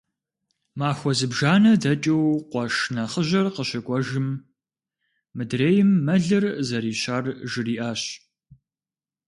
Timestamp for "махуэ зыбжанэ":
0.79-1.71